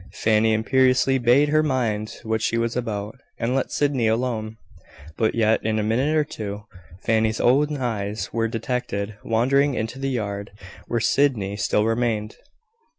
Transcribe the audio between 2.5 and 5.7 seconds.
was about, and let Sydney alone: but yet,